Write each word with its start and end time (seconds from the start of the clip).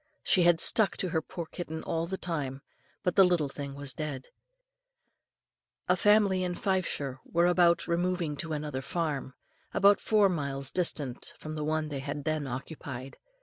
She 0.23 0.41
had 0.41 0.59
stuck 0.59 0.97
to 0.97 1.09
her 1.09 1.21
poor 1.21 1.45
kitten 1.45 1.83
all 1.83 2.07
the 2.07 2.17
time; 2.17 2.63
but 3.03 3.15
the 3.15 3.23
little 3.23 3.49
thing 3.49 3.75
was 3.75 3.93
dead. 3.93 4.29
A 5.87 5.95
family 5.95 6.41
in 6.43 6.55
Fifeshire 6.55 7.19
were 7.23 7.45
about 7.45 7.87
removing 7.87 8.35
to 8.37 8.51
another 8.53 8.81
farm, 8.81 9.35
about 9.75 10.01
four 10.01 10.27
miles 10.27 10.71
distant 10.71 11.35
from 11.37 11.53
the 11.53 11.63
one 11.63 11.89
they 11.89 12.03
then 12.23 12.47
occupied. 12.47 13.17